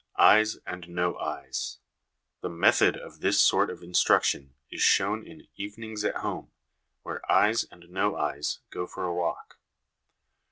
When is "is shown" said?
4.71-5.23